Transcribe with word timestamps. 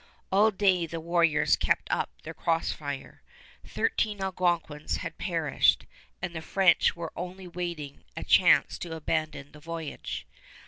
All 0.31 0.49
day 0.49 0.87
the 0.87 0.99
warriors 0.99 1.55
kept 1.55 1.87
up 1.91 2.09
their 2.23 2.33
cross 2.33 2.71
fire. 2.71 3.21
Thirteen 3.63 4.19
Algonquins 4.19 4.95
had 4.97 5.19
perished, 5.19 5.85
and 6.23 6.35
the 6.35 6.41
French 6.41 6.95
were 6.95 7.13
only 7.15 7.47
waiting 7.47 8.03
a 8.17 8.23
chance 8.23 8.79
to 8.79 8.95
abandon 8.95 9.51
the 9.51 9.59
voyage. 9.59 10.25